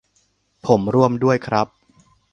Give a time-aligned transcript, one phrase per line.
[0.65, 1.67] ผมร่วมด้วยครับ